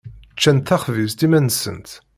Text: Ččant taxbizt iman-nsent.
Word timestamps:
Ččant 0.35 0.67
taxbizt 0.69 1.25
iman-nsent. 1.25 1.89